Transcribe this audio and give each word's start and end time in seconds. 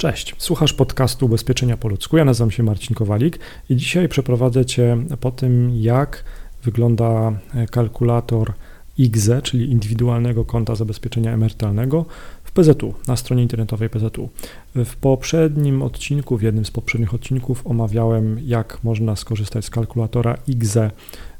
Cześć, 0.00 0.34
słuchasz 0.38 0.72
podcastu 0.72 1.26
Ubezpieczenia 1.26 1.76
po 1.76 1.88
ludzku. 1.88 2.16
Ja 2.16 2.24
nazywam 2.24 2.50
się 2.50 2.62
Marcin 2.62 2.94
Kowalik 2.96 3.38
i 3.70 3.76
dzisiaj 3.76 4.08
przeprowadzę 4.08 4.66
Cię 4.66 4.96
po 5.20 5.30
tym, 5.30 5.70
jak 5.74 6.24
wygląda 6.64 7.32
kalkulator 7.70 8.52
IGZE, 8.98 9.42
czyli 9.42 9.70
indywidualnego 9.70 10.44
konta 10.44 10.74
zabezpieczenia 10.74 11.32
emerytalnego 11.32 12.04
w 12.44 12.52
PZU, 12.52 12.94
na 13.06 13.16
stronie 13.16 13.42
internetowej 13.42 13.90
PZU. 13.90 14.28
W 14.74 14.96
poprzednim 14.96 15.82
odcinku, 15.82 16.38
w 16.38 16.42
jednym 16.42 16.64
z 16.64 16.70
poprzednich 16.70 17.14
odcinków 17.14 17.66
omawiałem, 17.66 18.40
jak 18.44 18.84
można 18.84 19.16
skorzystać 19.16 19.64
z 19.64 19.70
kalkulatora 19.70 20.38
IGZE 20.48 20.90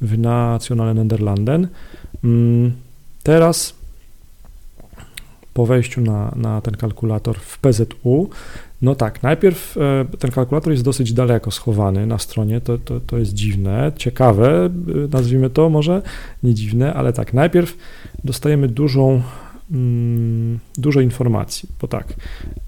w 0.00 0.18
Nationale 0.18 0.94
Nederlanden. 0.94 1.68
Mm, 2.24 2.72
teraz 3.22 3.79
po 5.54 5.66
wejściu 5.66 6.00
na, 6.00 6.32
na 6.36 6.60
ten 6.60 6.76
kalkulator 6.76 7.36
w 7.38 7.58
PZU, 7.58 8.30
no 8.82 8.94
tak, 8.94 9.22
najpierw 9.22 9.76
e, 9.76 10.04
ten 10.18 10.30
kalkulator 10.30 10.72
jest 10.72 10.84
dosyć 10.84 11.12
daleko 11.12 11.50
schowany 11.50 12.06
na 12.06 12.18
stronie, 12.18 12.60
to, 12.60 12.78
to, 12.78 13.00
to 13.00 13.18
jest 13.18 13.34
dziwne, 13.34 13.92
ciekawe, 13.96 14.66
e, 14.66 14.70
nazwijmy 15.12 15.50
to 15.50 15.68
może, 15.68 16.02
nie 16.42 16.54
dziwne, 16.54 16.94
ale 16.94 17.12
tak, 17.12 17.34
najpierw 17.34 17.76
dostajemy 18.24 18.68
dużą, 18.68 19.22
mm, 19.70 20.58
dużo 20.78 21.00
informacji, 21.00 21.68
bo 21.80 21.88
tak, 21.88 22.14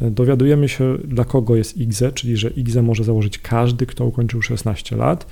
e, 0.00 0.10
dowiadujemy 0.10 0.68
się 0.68 0.98
dla 1.04 1.24
kogo 1.24 1.56
jest 1.56 1.76
IGZE, 1.76 2.12
czyli 2.14 2.36
że 2.36 2.50
IGZE 2.50 2.82
może 2.82 3.04
założyć 3.04 3.38
każdy, 3.38 3.86
kto 3.86 4.04
ukończył 4.04 4.42
16 4.42 4.96
lat, 4.96 5.26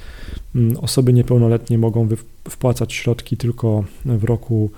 mm, 0.54 0.76
osoby 0.76 1.12
niepełnoletnie 1.12 1.78
mogą 1.78 2.08
wpłacać 2.48 2.92
środki 2.92 3.36
tylko 3.36 3.84
w 4.04 4.24
roku 4.24 4.70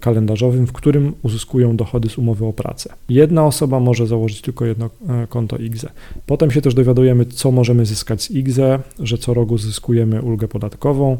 kalendarzowym, 0.00 0.66
w 0.66 0.72
którym 0.72 1.14
uzyskują 1.22 1.76
dochody 1.76 2.08
z 2.08 2.18
umowy 2.18 2.46
o 2.46 2.52
pracę. 2.52 2.92
Jedna 3.08 3.46
osoba 3.46 3.80
może 3.80 4.06
założyć 4.06 4.40
tylko 4.40 4.66
jedno 4.66 4.90
e, 5.08 5.26
konto 5.26 5.56
IGZE. 5.56 5.88
Potem 6.26 6.50
się 6.50 6.62
też 6.62 6.74
dowiadujemy, 6.74 7.26
co 7.26 7.50
możemy 7.50 7.86
zyskać 7.86 8.22
z 8.22 8.30
IGZE, 8.30 8.78
że 8.98 9.18
co 9.18 9.34
roku 9.34 9.58
zyskujemy 9.58 10.22
ulgę 10.22 10.48
podatkową, 10.48 11.16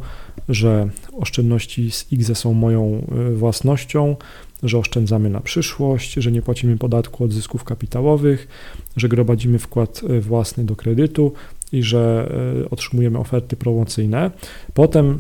że 0.48 0.88
oszczędności 1.12 1.90
z 1.90 2.12
IGZE 2.12 2.34
są 2.34 2.54
moją 2.54 3.06
e, 3.30 3.34
własnością, 3.34 4.16
że 4.62 4.78
oszczędzamy 4.78 5.30
na 5.30 5.40
przyszłość, 5.40 6.12
że 6.12 6.32
nie 6.32 6.42
płacimy 6.42 6.78
podatku 6.78 7.24
od 7.24 7.32
zysków 7.32 7.64
kapitałowych, 7.64 8.48
że 8.96 9.08
gromadzimy 9.08 9.58
wkład 9.58 10.00
własny 10.20 10.64
do 10.64 10.76
kredytu 10.76 11.32
i 11.72 11.82
że 11.82 12.32
otrzymujemy 12.70 13.18
oferty 13.18 13.56
promocyjne. 13.56 14.30
Potem 14.74 15.18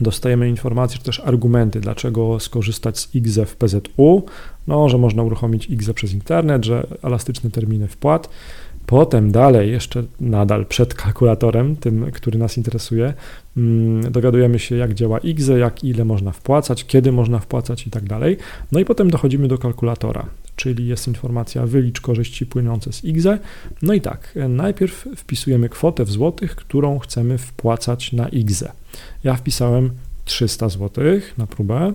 dostajemy 0.00 0.48
informacje, 0.48 0.98
czy 0.98 1.04
też 1.04 1.20
argumenty, 1.20 1.80
dlaczego 1.80 2.40
skorzystać 2.40 2.98
z 2.98 3.14
IGZE 3.14 3.46
w 3.46 3.56
PZU, 3.56 4.24
no, 4.66 4.88
że 4.88 4.98
można 4.98 5.22
uruchomić 5.22 5.66
IGZE 5.66 5.94
przez 5.94 6.12
internet, 6.12 6.64
że 6.64 6.86
elastyczne 7.02 7.50
terminy 7.50 7.88
wpłat. 7.88 8.28
Potem 8.86 9.32
dalej, 9.32 9.70
jeszcze 9.70 10.04
nadal 10.20 10.66
przed 10.66 10.94
kalkulatorem, 10.94 11.76
tym, 11.76 12.10
który 12.12 12.38
nas 12.38 12.56
interesuje, 12.56 13.14
mm, 13.56 14.12
dowiadujemy 14.12 14.58
się, 14.58 14.76
jak 14.76 14.94
działa 14.94 15.18
IGZE, 15.18 15.58
jak 15.58 15.84
ile 15.84 16.04
można 16.04 16.32
wpłacać, 16.32 16.84
kiedy 16.84 17.12
można 17.12 17.38
wpłacać 17.38 17.86
i 17.86 17.90
tak 17.90 18.04
dalej. 18.04 18.36
No 18.72 18.80
i 18.80 18.84
potem 18.84 19.10
dochodzimy 19.10 19.48
do 19.48 19.58
kalkulatora, 19.58 20.26
czyli 20.56 20.86
jest 20.86 21.08
informacja 21.08 21.66
wylicz 21.66 22.00
korzyści 22.00 22.46
płynące 22.46 22.92
z 22.92 23.04
IGZE. 23.04 23.38
No 23.82 23.94
i 23.94 24.00
tak, 24.00 24.34
najpierw 24.48 25.08
wpisujemy 25.16 25.68
kwotę 25.68 26.04
w 26.04 26.10
złotych, 26.10 26.56
którą 26.56 26.98
chcemy 26.98 27.38
wpłacać 27.38 28.12
na 28.12 28.28
IGZE. 28.28 28.72
Ja 29.24 29.34
wpisałem 29.34 29.90
300 30.24 30.68
zł 30.68 31.04
na 31.38 31.46
próbę. 31.46 31.92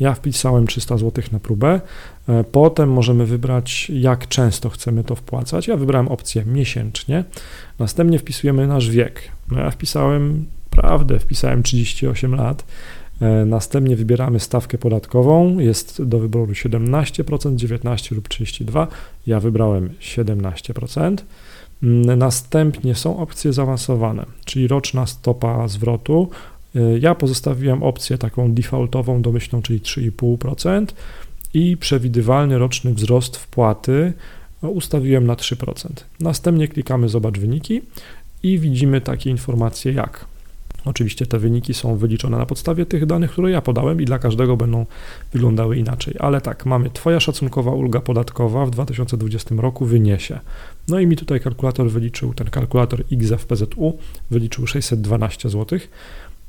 Ja 0.00 0.14
wpisałem 0.14 0.66
300 0.66 0.98
zł 0.98 1.24
na 1.32 1.40
próbę. 1.40 1.80
E, 2.28 2.44
potem 2.44 2.92
możemy 2.92 3.26
wybrać, 3.26 3.90
jak 3.94 4.28
często 4.28 4.70
chcemy 4.70 5.04
to 5.04 5.14
wpłacać. 5.14 5.68
Ja 5.68 5.76
wybrałem 5.76 6.08
opcję 6.08 6.44
miesięcznie. 6.44 7.24
Następnie 7.78 8.18
wpisujemy 8.18 8.66
nasz 8.66 8.90
wiek. 8.90 9.22
No 9.50 9.60
ja 9.60 9.70
wpisałem 9.70 10.46
prawdę, 10.70 11.18
wpisałem 11.18 11.62
38 11.62 12.34
lat. 12.34 12.64
E, 13.20 13.44
następnie 13.44 13.96
wybieramy 13.96 14.40
stawkę 14.40 14.78
podatkową. 14.78 15.58
Jest 15.58 16.02
do 16.02 16.18
wyboru 16.18 16.52
17%, 16.52 17.56
19 17.56 18.14
lub 18.14 18.28
32. 18.28 18.88
Ja 19.26 19.40
wybrałem 19.40 19.90
17%. 20.00 21.16
Mm, 21.82 22.18
następnie 22.18 22.94
są 22.94 23.18
opcje 23.18 23.52
zaawansowane, 23.52 24.26
czyli 24.44 24.68
roczna 24.68 25.06
stopa 25.06 25.68
zwrotu. 25.68 26.30
E, 26.76 26.98
ja 26.98 27.14
pozostawiłem 27.14 27.82
opcję 27.82 28.18
taką 28.18 28.54
defaultową, 28.54 29.22
domyślną, 29.22 29.62
czyli 29.62 29.80
3,5% 29.80 30.86
i 31.54 31.76
przewidywalny 31.76 32.58
roczny 32.58 32.94
wzrost 32.94 33.36
wpłaty 33.36 34.12
ustawiłem 34.62 35.26
na 35.26 35.34
3%. 35.34 35.88
Następnie 36.20 36.68
klikamy 36.68 37.08
Zobacz 37.08 37.38
wyniki 37.38 37.82
i 38.42 38.58
widzimy 38.58 39.00
takie 39.00 39.30
informacje 39.30 39.92
jak 39.92 40.26
Oczywiście 40.84 41.26
te 41.26 41.38
wyniki 41.38 41.74
są 41.74 41.96
wyliczone 41.96 42.38
na 42.38 42.46
podstawie 42.46 42.86
tych 42.86 43.06
danych, 43.06 43.30
które 43.30 43.50
ja 43.50 43.60
podałem 43.60 44.00
i 44.00 44.04
dla 44.04 44.18
każdego 44.18 44.56
będą 44.56 44.86
wyglądały 45.32 45.76
inaczej. 45.76 46.14
Ale 46.18 46.40
tak, 46.40 46.66
mamy 46.66 46.90
Twoja 46.90 47.20
szacunkowa 47.20 47.70
ulga 47.70 48.00
podatkowa 48.00 48.66
w 48.66 48.70
2020 48.70 49.54
roku 49.58 49.84
wyniesie. 49.86 50.40
No 50.88 51.00
i 51.00 51.06
mi 51.06 51.16
tutaj 51.16 51.40
kalkulator 51.40 51.90
wyliczył, 51.90 52.34
ten 52.34 52.50
kalkulator 52.50 53.04
XFPZU 53.12 53.98
wyliczył 54.30 54.66
612 54.66 55.48
zł. 55.48 55.78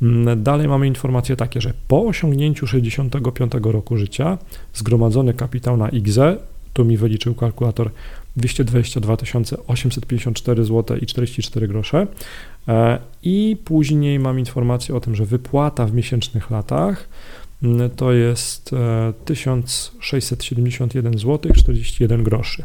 Mm, 0.01 0.43
dalej 0.43 0.67
mamy 0.67 0.87
informacje 0.87 1.35
takie, 1.35 1.61
że 1.61 1.73
po 1.87 2.05
osiągnięciu 2.05 2.67
65 2.67 3.51
roku 3.63 3.97
życia 3.97 4.37
zgromadzony 4.73 5.33
kapitał 5.33 5.77
na 5.77 5.89
IGZE, 5.89 6.37
tu 6.73 6.85
mi 6.85 6.97
wyliczył 6.97 7.35
kalkulator 7.35 7.91
222 8.35 9.17
854 9.67 10.65
zł 10.65 10.97
i 10.97 11.05
44 11.05 11.67
grosze. 11.67 12.07
E, 12.67 12.99
I 13.23 13.57
później 13.65 14.19
mam 14.19 14.39
informację 14.39 14.95
o 14.95 14.99
tym, 14.99 15.15
że 15.15 15.25
wypłata 15.25 15.85
w 15.85 15.93
miesięcznych 15.93 16.51
latach 16.51 17.09
mm, 17.63 17.89
to 17.89 18.13
jest 18.13 18.71
1671 19.25 21.17
zł 21.17 21.53
41 21.55 22.23
groszy. 22.23 22.63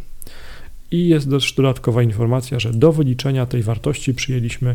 I 0.90 1.08
jest 1.08 1.30
też 1.30 1.52
dodatkowa 1.52 2.02
informacja, 2.02 2.58
że 2.58 2.72
do 2.72 2.92
wyliczenia 2.92 3.46
tej 3.46 3.62
wartości 3.62 4.14
przyjęliśmy 4.14 4.74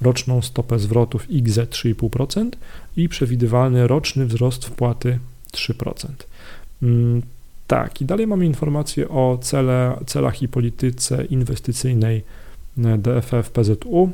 roczną 0.00 0.42
stopę 0.42 0.78
zwrotów 0.78 1.26
XZ 1.32 1.58
3,5% 1.58 2.50
i 2.96 3.08
przewidywalny 3.08 3.86
roczny 3.86 4.26
wzrost 4.26 4.64
wpłaty 4.64 5.18
3%. 5.52 6.08
Tak, 7.66 8.00
i 8.00 8.04
dalej 8.04 8.26
mamy 8.26 8.46
informacje 8.46 9.08
o 9.08 9.38
cele, 9.42 9.98
celach 10.06 10.42
i 10.42 10.48
polityce 10.48 11.24
inwestycyjnej 11.24 12.22
DFF 12.76 13.50
PZU, 13.50 14.10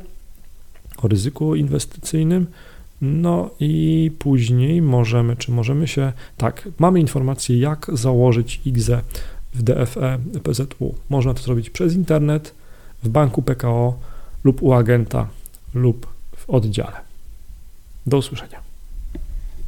o 0.97 1.07
ryzyku 1.07 1.55
inwestycyjnym. 1.55 2.47
No 3.01 3.49
i 3.59 4.11
później 4.19 4.81
możemy, 4.81 5.35
czy 5.35 5.51
możemy 5.51 5.87
się, 5.87 6.13
tak, 6.37 6.69
mamy 6.79 6.99
informację, 6.99 7.59
jak 7.59 7.87
założyć 7.93 8.61
IGZE 8.65 9.01
w 9.53 9.63
DFE 9.63 10.19
PZU. 10.43 10.95
Można 11.09 11.33
to 11.33 11.43
zrobić 11.43 11.69
przez 11.69 11.93
internet, 11.93 12.53
w 13.03 13.09
banku 13.09 13.41
PKO 13.41 13.99
lub 14.43 14.63
u 14.63 14.73
agenta 14.73 15.27
lub 15.81 16.07
w 16.37 16.49
oddziale. 16.49 17.01
Do 18.05 18.17
usłyszenia. 18.17 18.66